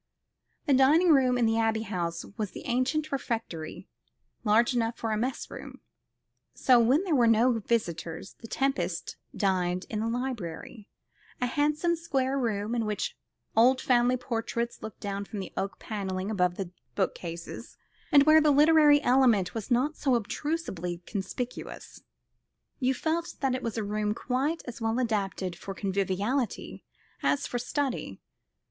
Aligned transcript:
The 0.65 0.73
dining 0.73 1.09
room 1.09 1.37
at 1.37 1.45
the 1.45 1.59
Abbey 1.59 1.83
House 1.83 2.25
was 2.35 2.49
the 2.49 2.65
ancient 2.65 3.11
refectory, 3.11 3.87
large 4.43 4.73
enough 4.73 4.97
for 4.97 5.11
a 5.11 5.15
mess 5.15 5.51
room; 5.51 5.79
so, 6.55 6.79
when 6.79 7.03
there 7.03 7.13
were 7.13 7.27
no 7.27 7.59
visitors, 7.59 8.33
the 8.39 8.47
Tempests 8.47 9.15
dined 9.35 9.85
in 9.91 9.99
the 9.99 10.07
library 10.07 10.89
a 11.39 11.45
handsome 11.45 11.95
square 11.95 12.35
room, 12.39 12.73
in 12.73 12.87
which 12.87 13.15
old 13.55 13.79
family 13.79 14.17
portraits 14.17 14.81
looked 14.81 15.01
down 15.01 15.23
from 15.23 15.37
the 15.37 15.53
oak 15.55 15.77
panelling 15.77 16.31
above 16.31 16.55
the 16.55 16.71
bookcases, 16.95 17.77
and 18.11 18.23
where 18.23 18.41
the 18.41 18.49
literary 18.49 19.03
element 19.03 19.53
was 19.53 19.69
not 19.69 19.93
obtrusively 20.07 21.03
conspicuous. 21.05 22.01
You 22.79 22.95
felt 22.95 23.35
that 23.41 23.53
it 23.53 23.61
was 23.61 23.77
a 23.77 23.83
room 23.83 24.15
quite 24.15 24.63
as 24.65 24.81
well 24.81 24.97
adapted 24.97 25.55
for 25.55 25.75
conviviality 25.75 26.83
as 27.21 27.45
for 27.45 27.59
study. 27.59 28.19